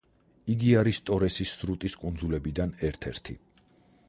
[0.53, 3.41] იგი არის ტორესის სრუტის კუნძულებიდან ერთ-ერთი.